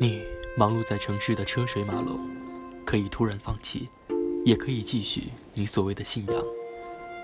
[0.00, 0.24] 你
[0.56, 2.18] 忙碌在城市的车水马龙，
[2.84, 3.88] 可以突然放弃，
[4.44, 6.34] 也可以继续你所谓的信仰，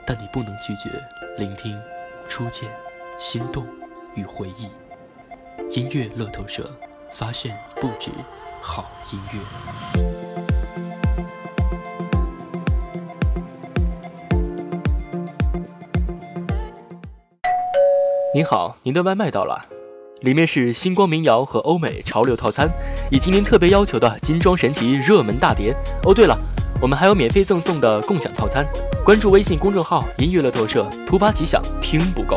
[0.07, 0.89] 但你不能拒绝
[1.37, 1.77] 聆听
[2.29, 2.71] 初见、
[3.19, 3.67] 心动
[4.15, 4.69] 与回忆。
[5.71, 6.71] 音乐乐透社
[7.13, 8.09] 发现不止
[8.63, 9.41] 好音乐。
[18.33, 19.67] 您好，您的外卖到了，
[20.23, 22.71] 里面是星光民谣和欧美潮流套餐，
[23.11, 25.75] 以及您特别要求的金装神奇热门大碟。
[26.05, 26.39] 哦，对了，
[26.81, 28.67] 我们还有免费赠送的共享套餐。
[29.03, 32.37] 关注微信公众号“音乐乐透社”，突发奇想，听不够。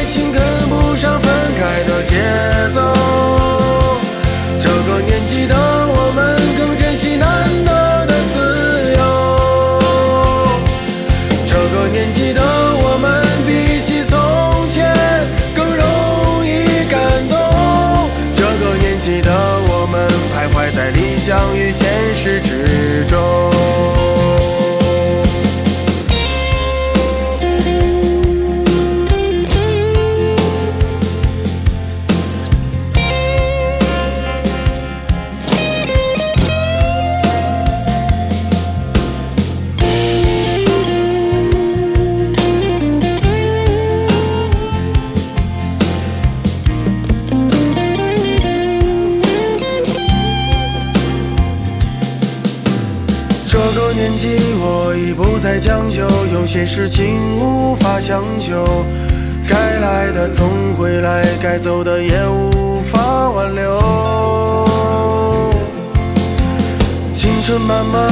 [1.71, 2.15] 爱的节
[2.75, 2.79] 奏。
[4.59, 5.55] 这个年纪的
[56.51, 58.65] 些事情无法强求。
[59.47, 64.67] 该来的总会来，该走的也无法挽留。
[67.13, 68.11] 青春慢慢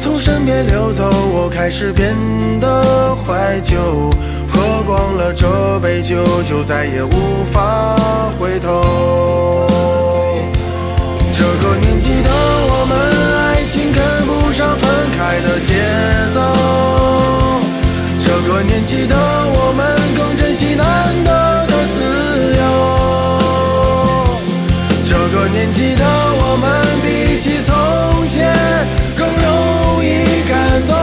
[0.00, 2.14] 从身边流走，我开始变
[2.60, 3.74] 得怀旧。
[4.48, 7.96] 喝光了这杯酒，就再也无法
[8.38, 9.66] 回头。
[11.34, 12.96] 这个年纪的我们，
[13.48, 14.88] 爱情跟不上分
[15.18, 15.82] 开的节
[16.32, 17.11] 奏。
[18.62, 19.84] 这个年纪的我们，
[20.16, 20.84] 更珍惜难
[21.24, 22.62] 得的自由。
[25.04, 26.70] 这个年纪的我们，
[27.02, 28.54] 比起从前
[29.16, 30.94] 更容易感动。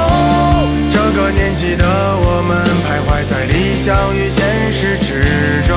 [0.89, 1.85] 这个年纪的
[2.23, 5.75] 我们，徘徊在理想与现实之中。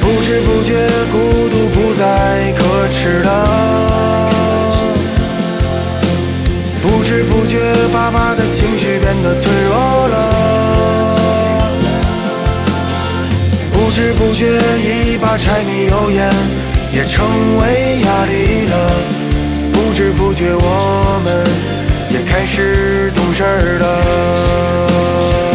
[0.00, 3.45] 不知不觉，孤独不再可耻了。
[9.06, 10.14] 变得脆弱了。
[13.72, 16.28] 不知不觉，一把柴米油盐
[16.92, 17.24] 也成
[17.56, 18.90] 为压力了。
[19.72, 21.46] 不知不觉，我们
[22.10, 23.44] 也开始懂事
[23.78, 25.45] 了。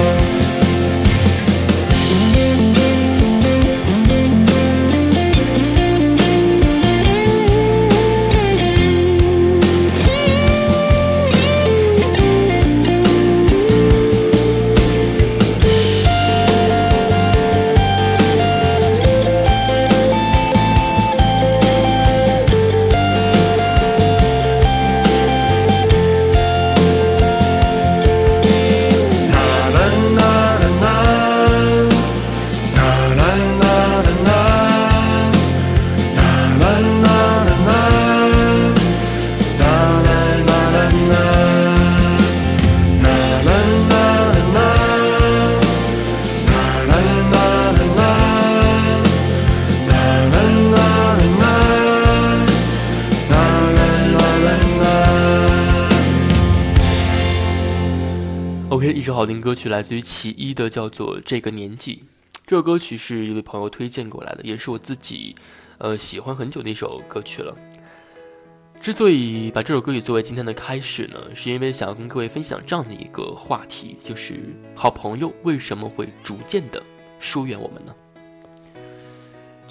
[59.22, 61.96] 好听歌曲来自于其一的，叫做《这个年纪》。
[62.48, 65.36] 这首歌曲是一位朋友推荐过来的，也是我自己，
[65.78, 67.56] 呃，喜欢很久的一首歌曲了。
[68.80, 74.40] 之所以把这首歌曲作为今天的开始呢，是因为想要跟各位分享这样的一个话题，就是
[74.74, 76.82] 好朋友为什么会逐渐的
[77.20, 77.94] 疏远我们呢？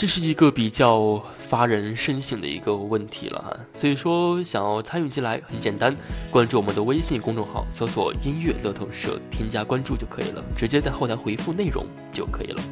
[0.00, 5.94] 这是一个比较发人深省的一个问题了哈，所以说想要参与进来很简单，
[6.31, 12.62] 关注我们的微信公众号，搜索“音乐乐透社”，添加关注就可以了，直接在后台回复内容就可以了。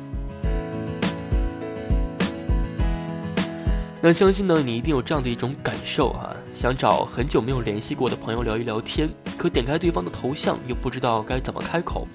[4.00, 12.08] 那相信呢，你一定有这样的一种感受哈，想找很久没有联系过的朋友聊一聊天，可点开对方的头像又不知道该怎么开口。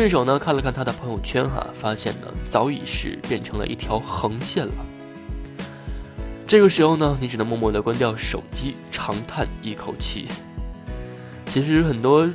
[0.00, 4.72] 顺手呢看了看他的朋友圈哈，发现呢早已是变成了一条横线了。
[6.46, 10.26] 这个时候呢，你只能默默的关掉手机，长叹一口气。
[11.44, 12.26] 其实很多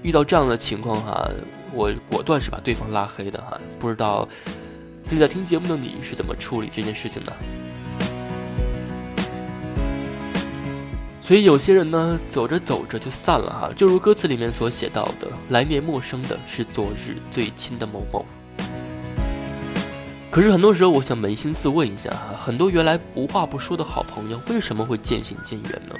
[0.00, 1.30] 遇到这样的情况哈，
[1.74, 3.60] 我果断是把对方拉黑的哈。
[3.78, 4.26] 不知道
[5.10, 7.32] 正在听节目的你是怎么处理这件事情的？
[11.24, 18.26] 所以有些人呢，走着走着就散了哈，就如歌词里面所写到的：“来年陌生的是昨日最亲的某某。”
[20.32, 25.94] 可是很多时候，我想扪心自问一下哈，很多原来无话不说的好朋友，为什么会渐行渐远呢？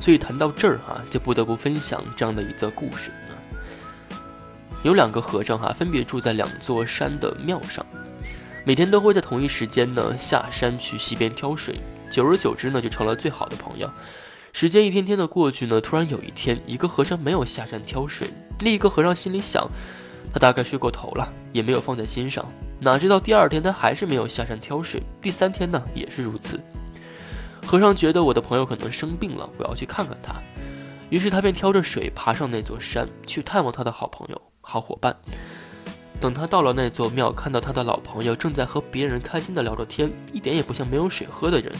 [0.00, 3.10] 所以谈到这儿哈，就不得不分享这样的一则故事。
[4.84, 7.84] 有两个和尚哈，分别住在两座山的庙上，
[8.64, 11.80] 每天都会在同一时间呢下山去溪边挑水。
[12.12, 13.90] 久而久之呢，就成了最好的朋友。
[14.52, 18.28] 时间一天天的过去呢，突然有一天，一个和尚没有下山挑水，
[18.60, 19.66] 另一个和尚心里想，
[20.30, 22.46] 他大概睡过头了，也没有放在心上。
[22.80, 26.60] 哪知道第二天他还是没有下山挑水，第三天呢也是如此。
[27.66, 30.34] 和尚觉得我的朋友可能生病了，我要去看看他。
[31.08, 35.16] 于是他便挑着水爬上那座山，去探望他的好朋友、好伙伴。
[36.22, 41.72] 等他到了那座庙，看到他的老朋友正在和别人开心的聊着天，一点也不像没有水喝的人。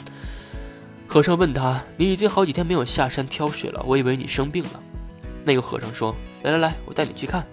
[1.07, 4.83] 和尚问他：“你已经好几天没有下山挑水了，我以为你生病了。”
[5.47, 6.13] 那个和尚说
[6.43, 7.47] ：“来来来，我带你去看。”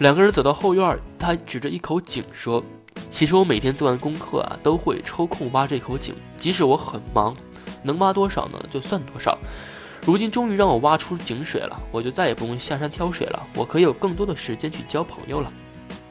[0.00, 2.64] 两个人走到后院，他指着一口井说
[3.10, 7.36] ：“其实我每天做完功课啊，都会抽空挖这口井，即使我很忙，
[7.82, 9.36] 能挖多少呢，就算多少。
[10.04, 15.52] 如今终于让我挖出井水了，我就再也不用下山挑水了，我可以有更多的时间去交朋友了。”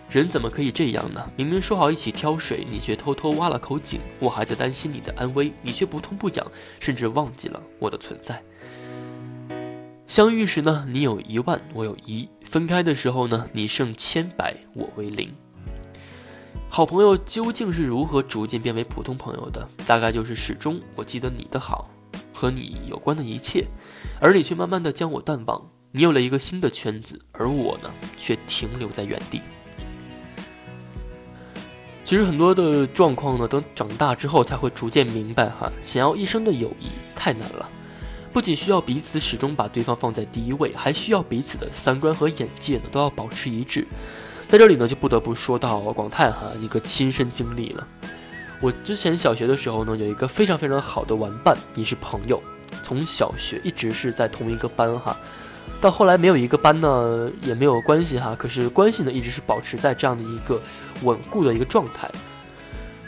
[0.09, 1.21] 人怎么可以这样呢？
[1.35, 3.99] 明明说好一起挑水，你却偷偷挖了口井。
[4.19, 6.47] 我还在担心你的安危，你却不痛不痒，
[6.79, 8.41] 甚至忘记了我的存在。
[10.07, 15.29] 相遇时呢，你有一万，我有一；分开的时候呢，你剩千百，我为零。
[16.69, 19.67] 好朋友究竟是如何逐渐变为普通朋友的？
[19.85, 21.89] 大概就是始终我记得你的好，
[22.37, 23.65] 和你有关的一切，
[24.21, 25.59] 而你却慢慢的将我淡忘。
[25.91, 29.41] 你有了一个新的圈子，而我呢，却停留在原地。
[32.05, 35.71] 其实很多的状况呢，等长大之后才会逐渐明白哈。
[35.81, 37.67] 想要一生的友谊太难了，
[38.31, 43.87] 不仅需要彼此始终把对方放在第一位，还需要彼此的三观和眼界呢都要保持一致。
[44.47, 47.87] 在这里呢，就不得不说到广泰哈一个亲身经历了。
[48.59, 52.41] 我之前小学的时候呢，有一个非常非常好的玩伴，也是朋友，
[52.81, 55.15] 从小学一直是在同一个班哈。
[55.79, 58.35] 到后来没有一个班呢，也没有关系哈。
[58.35, 60.59] 可是关系呢，一直是保持在这样的一个
[61.03, 62.09] 稳固的一个状态。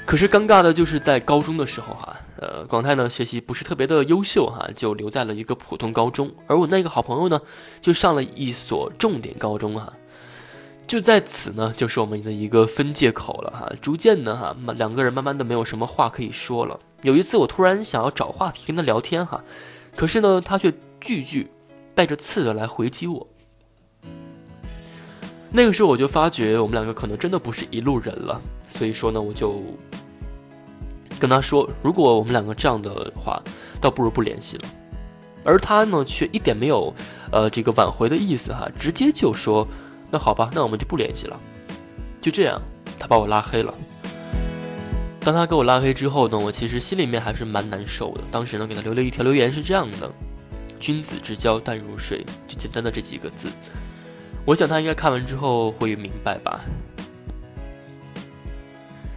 [0.05, 6.31] 可是尴尬的就是在高中的时候哈，呃，广泰呢学习不是特别的优秀哈，就留在了一个普通高中。
[6.45, 7.41] 而我那个好朋友呢，
[7.81, 9.93] 就上了一所重点高中哈。
[10.89, 13.71] 就在此呢，就是我们的一个分界口了哈。
[13.79, 16.77] 逐渐的哈，两个人慢慢的没有什么话可以说了。
[17.03, 19.41] 有一次我突然想要找话题跟他聊天哈，
[19.95, 21.49] 可是呢，他却句句。
[21.95, 23.27] 带着刺的来回击我，
[25.51, 29.61] 那个时候我就发觉我们两个可能真的不是一路人了，所以说呢，我就
[31.19, 33.43] 跟他说，如果我们两个这样的话，
[33.81, 34.63] 倒不如不联系了。
[35.43, 36.93] 而他呢，却一点没有
[37.33, 39.67] 呃这个挽回的意思哈，直接就说，
[40.11, 41.39] 那好吧，那我们就不联系了。
[42.21, 42.61] 就这样，
[42.97, 43.73] 他把我拉黑了。
[45.21, 48.21] 当他给我拉黑之后呢，我其实心里面还是蛮难受的。
[48.31, 50.11] 当时呢，给他留了一条留言是这样的。
[50.79, 53.49] 君子之交淡如水，就简单的这几个字，
[54.45, 56.61] 我想他应该看完之后会明白吧。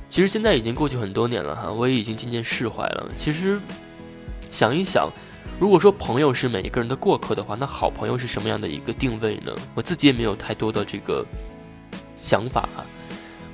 [0.08, 3.08] 其实现在已经过去很多年了哈，我也已经渐渐释怀了。
[3.14, 3.60] 其实
[4.50, 5.08] 想一想，
[5.62, 9.52] 如果说朋友是每一个人的过客的话，那好朋友是什么样的一个定位呢？
[9.76, 11.24] 我自己也没有太多的这个
[12.16, 12.84] 想法哈。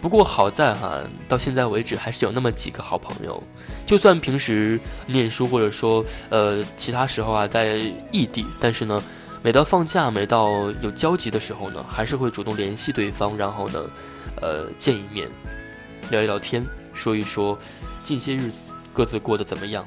[0.00, 3.42] 不过好在哈，到现在为止还是有那么几个好朋友，
[3.84, 7.76] 就算平时念书或者说呃其他时候啊在
[8.10, 9.02] 异地，但是呢，
[9.42, 13.80] 每到放假，每到有交集的时候呢，还是会主动联系对方，然后呢，
[14.40, 15.28] 呃，见一面，
[16.08, 17.58] 聊一聊天，说一说
[18.02, 19.84] 近些日子各自过得怎么样。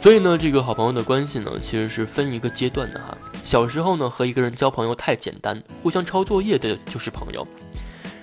[0.00, 3.14] 所以呢，这个好朋友的关系呢，其实是分一个阶段的哈。
[3.44, 7.46] 小时候呢，和一个人交朋友太简单，互相抄作业的就是朋友，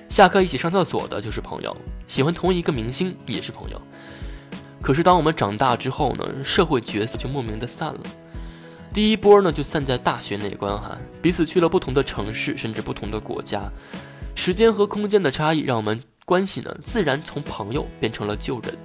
[0.10, 3.80] 下课一起上厕所的就是朋友，喜欢同一个明星也是朋友。
[4.82, 8.00] 可是当我们长大之后呢，社会角色就莫名的散了。
[8.92, 13.72] 第一波呢，就散在大学那关哈，彼此去了不同的城市，甚至不同的国家，
[14.34, 18.76] 时间和空间的差异，让我们关系呢，自然从朋友变成了旧人。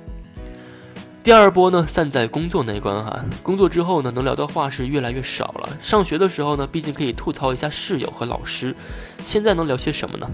[1.23, 3.25] 第二波呢，散在工作那关哈。
[3.45, 5.79] 工作之后呢，能聊的话是越来越少了。
[5.81, 8.75] 上学的时候呢，毕竟可以吐槽一下室友和老师，
[9.23, 10.29] 现在能聊些什么呢？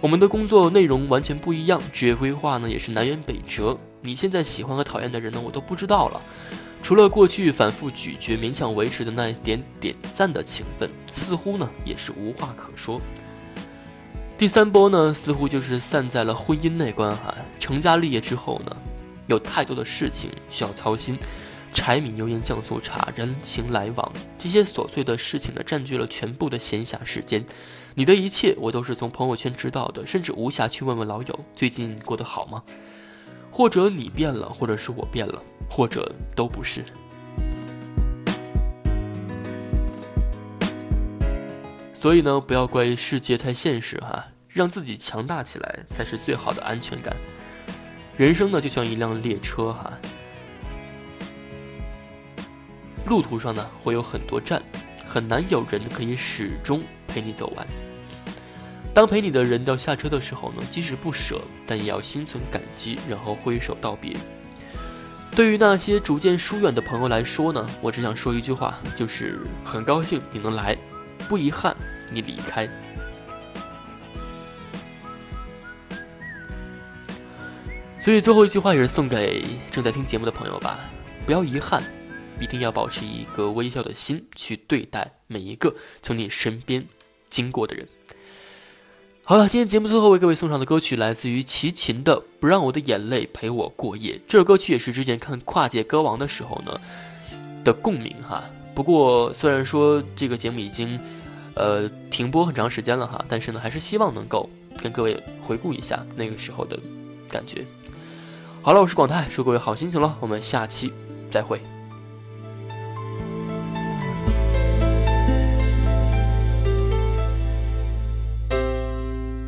[0.00, 3.76] 我们的工作内容完全不一样，职业规划呢也是南辕北辙。
[4.02, 6.20] 你现在喜欢和讨厌的人呢，我都不知道了。
[6.80, 13.00] 除了过去反复咀嚼、勉强维持的那一点点赞的情分，似乎呢也是无话可说。
[14.38, 17.34] 第三波呢，似乎就是散在了婚姻那关哈。
[17.58, 18.76] 成家立业之后呢。
[19.30, 21.16] 有太多的事情需要操心，
[21.72, 27.44] 柴米油盐酱醋茶，人情来往，这些琐碎的事情呢，占据了全部的闲暇时间。
[27.94, 32.60] 你的一切我都是从朋友圈知道的，甚至无暇去问问老友最近过得好吗？
[33.52, 36.84] 或者你变了，或者是我变了，或者都不是。
[41.94, 47.14] 所以呢，不要怪世界太现实哈，让自己强大起来才是最好的安全感。
[48.20, 49.90] 人生呢，就像一辆列车哈，
[53.06, 54.60] 路途上呢会有很多站，
[55.06, 57.66] 很难有人可以始终陪你走完。
[58.92, 64.14] 当陪你的人要下车的时候呢，即使不舍，但也要心存感激，然后挥手道别。
[65.34, 70.76] 对于那些逐渐疏远的朋友来说呢，我只想说一句话，就是很高兴你能来，
[71.26, 71.74] 不遗憾
[72.12, 72.68] 你离开。
[78.00, 80.80] 所以最后一句话也是送给正在听节目的朋友吧，
[81.26, 81.82] 不要遗憾，
[82.40, 86.82] 一定要保持一个微笑的心去对待每一个从你身边
[87.28, 87.86] 经过的人。
[89.22, 94.14] 好了，今天节目最后为各位送上的歌曲来自于齐秦的《不让我的眼泪陪我过夜》。
[94.26, 96.80] 这首歌曲也是之前看《跨界歌王》的时候呢
[97.62, 98.42] 的共鸣哈。
[98.74, 100.98] 不过虽然说这个节目已经
[101.54, 104.48] 呃停播很长时间了哈，但是呢还是希望能够
[104.82, 106.80] 跟各位回顾一下那个时候的
[107.28, 107.62] 感觉。
[108.62, 110.92] 好了，我是广泰，祝各位好心情了，我们下期
[111.30, 111.62] 再会。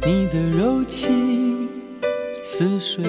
[0.05, 1.69] 你的柔情
[2.43, 3.05] 似水，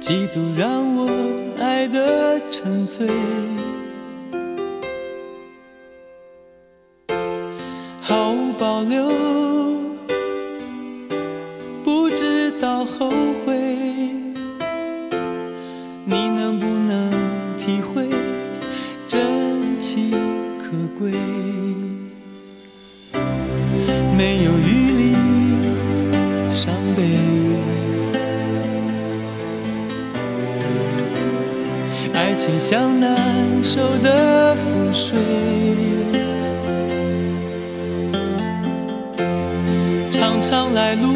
[0.00, 1.08] 几度让我
[1.60, 3.08] 爱得沉醉，
[20.94, 21.12] 可贵？
[24.16, 25.14] 没有余力
[26.50, 27.02] 伤悲，
[32.14, 35.18] 爱情像难受的覆水，
[40.10, 41.14] 常常来路。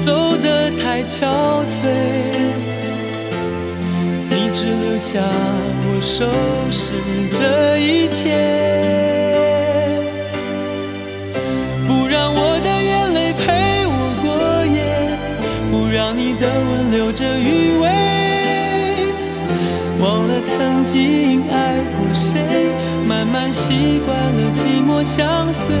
[0.00, 1.26] 走得太憔
[1.68, 1.82] 悴，
[4.30, 5.20] 你只留下
[6.00, 6.24] 收
[6.70, 6.92] 拾
[7.34, 8.30] 这一切，
[11.86, 13.90] 不让我的眼泪陪我
[14.22, 14.78] 过夜，
[15.70, 17.88] 不让你的吻留着余味，
[19.98, 22.40] 忘了曾经爱过谁，
[23.06, 25.74] 慢慢习惯了寂寞相随，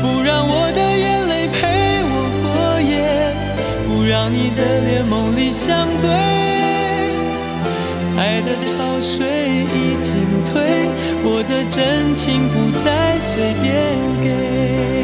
[0.00, 2.94] 不让我的眼泪陪我过夜，
[3.86, 4.02] 不。
[4.02, 6.10] 让你的脸梦里相对，
[8.22, 9.26] 爱的潮水
[9.74, 10.14] 已经
[10.46, 10.62] 退，
[11.24, 15.01] 我的真情不再随便给。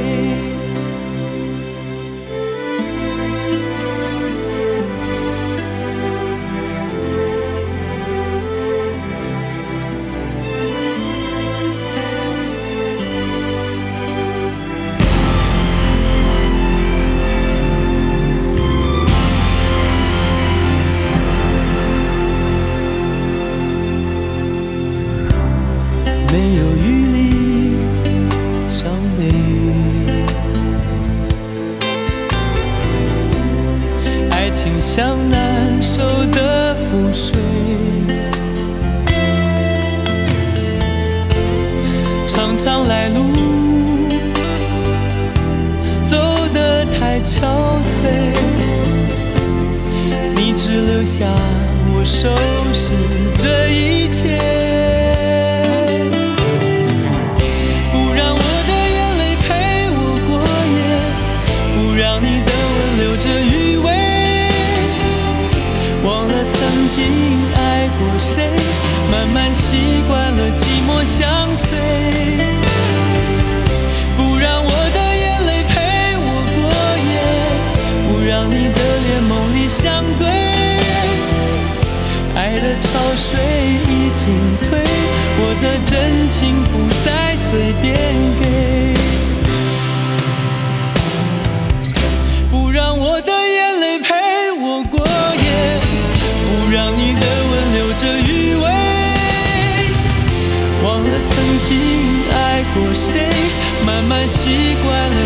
[34.98, 36.02] 像难收
[36.32, 37.38] 的覆水
[42.26, 43.32] 常常来路
[46.04, 46.16] 走
[46.52, 47.46] 得太憔
[47.86, 48.00] 悴
[50.34, 51.26] 你只留下
[51.94, 52.28] 我收
[52.72, 52.92] 拾
[53.36, 54.36] 这一切
[57.92, 59.46] 不让我的眼泪陪
[59.94, 60.42] 我过
[60.74, 60.76] 夜
[61.76, 63.47] 不让你的吻留着
[68.18, 68.57] 习
[101.68, 101.76] 经
[102.32, 103.28] 爱过谁，
[103.84, 105.16] 慢慢习惯了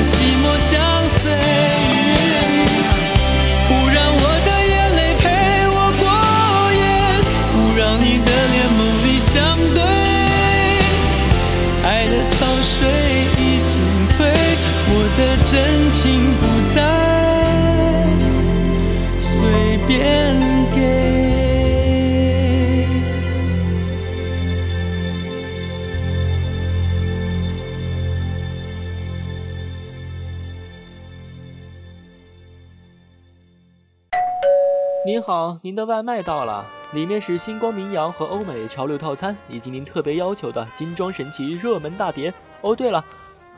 [35.22, 42.34] 好，您的外卖到了，里面是星光民谣和欧美潮流套餐，以及您特别要求的精装神奇热门大碟。
[42.60, 43.02] 哦，对了，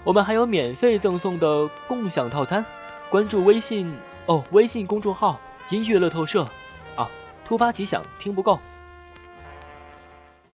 [0.05, 2.65] 我们还有免费赠送的共享套餐。
[3.11, 3.93] 关注微信
[4.27, 6.47] 哦，微信公众号音乐乐透社。
[6.97, 7.09] 啊，
[7.47, 8.59] 突发奇想，听不够。